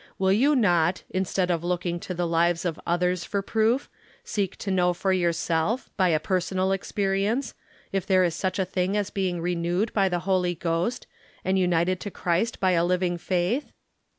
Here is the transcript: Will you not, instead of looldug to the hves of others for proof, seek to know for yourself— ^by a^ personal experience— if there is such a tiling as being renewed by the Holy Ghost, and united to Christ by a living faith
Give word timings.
Will 0.17 0.33
you 0.33 0.55
not, 0.55 1.03
instead 1.11 1.51
of 1.51 1.61
looldug 1.63 2.01
to 2.01 2.15
the 2.15 2.25
hves 2.25 2.65
of 2.65 2.79
others 2.87 3.23
for 3.23 3.43
proof, 3.43 3.87
seek 4.23 4.55
to 4.55 4.71
know 4.71 4.95
for 4.95 5.13
yourself— 5.13 5.91
^by 5.99 6.09
a^ 6.17 6.23
personal 6.23 6.71
experience— 6.71 7.53
if 7.91 8.07
there 8.07 8.23
is 8.23 8.33
such 8.33 8.57
a 8.57 8.65
tiling 8.65 8.97
as 8.97 9.11
being 9.11 9.39
renewed 9.41 9.93
by 9.93 10.09
the 10.09 10.21
Holy 10.25 10.55
Ghost, 10.55 11.05
and 11.45 11.59
united 11.59 11.99
to 11.99 12.09
Christ 12.09 12.59
by 12.59 12.71
a 12.71 12.83
living 12.83 13.19
faith 13.19 13.73